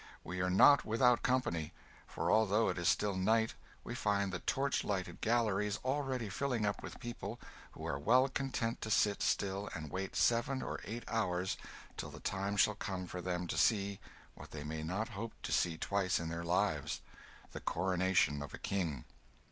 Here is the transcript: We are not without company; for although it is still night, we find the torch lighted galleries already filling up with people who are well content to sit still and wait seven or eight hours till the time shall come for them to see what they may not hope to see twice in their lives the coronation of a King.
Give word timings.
We 0.23 0.41
are 0.41 0.49
not 0.49 0.83
without 0.83 1.21
company; 1.21 1.73
for 2.07 2.31
although 2.31 2.69
it 2.69 2.79
is 2.79 2.89
still 2.89 3.15
night, 3.15 3.53
we 3.83 3.93
find 3.93 4.33
the 4.33 4.39
torch 4.39 4.83
lighted 4.83 5.21
galleries 5.21 5.77
already 5.85 6.27
filling 6.27 6.65
up 6.65 6.81
with 6.81 6.99
people 6.99 7.39
who 7.73 7.85
are 7.85 7.99
well 7.99 8.27
content 8.27 8.81
to 8.81 8.89
sit 8.89 9.21
still 9.21 9.69
and 9.75 9.91
wait 9.91 10.15
seven 10.15 10.63
or 10.63 10.79
eight 10.85 11.03
hours 11.07 11.55
till 11.97 12.09
the 12.09 12.19
time 12.19 12.57
shall 12.57 12.73
come 12.73 13.05
for 13.05 13.21
them 13.21 13.45
to 13.45 13.57
see 13.59 13.99
what 14.33 14.49
they 14.49 14.63
may 14.63 14.81
not 14.81 15.09
hope 15.09 15.33
to 15.43 15.51
see 15.51 15.77
twice 15.77 16.19
in 16.19 16.29
their 16.29 16.43
lives 16.43 17.01
the 17.51 17.59
coronation 17.61 18.41
of 18.41 18.55
a 18.55 18.57
King. 18.57 19.05